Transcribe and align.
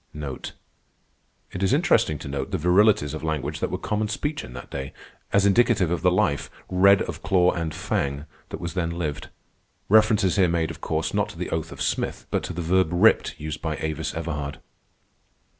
It 1.51 1.61
is 1.61 1.73
interesting 1.73 2.17
to 2.17 2.27
note 2.27 2.49
the 2.49 2.57
virilities 2.57 3.13
of 3.13 3.23
language 3.23 3.59
that 3.59 3.69
were 3.69 3.77
common 3.77 4.07
speech 4.07 4.43
in 4.43 4.53
that 4.53 4.71
day, 4.71 4.93
as 5.31 5.45
indicative 5.45 5.91
of 5.91 6.01
the 6.01 6.09
life, 6.09 6.49
'red 6.71 7.03
of 7.03 7.21
claw 7.21 7.51
and 7.51 7.71
fang,' 7.71 8.25
that 8.49 8.59
was 8.59 8.73
then 8.73 8.89
lived. 8.89 9.29
Reference 9.89 10.23
is 10.23 10.37
here 10.37 10.49
made, 10.49 10.71
of 10.71 10.81
course, 10.81 11.13
not 11.13 11.29
to 11.29 11.37
the 11.37 11.51
oath 11.51 11.71
of 11.71 11.83
Smith, 11.83 12.25
but 12.31 12.41
to 12.45 12.53
the 12.53 12.63
verb 12.63 12.89
ripped 12.91 13.39
used 13.39 13.61
by 13.61 13.77
Avis 13.79 14.15
Everhard. 14.15 14.57